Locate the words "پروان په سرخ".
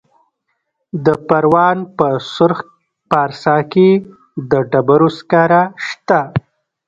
1.27-2.59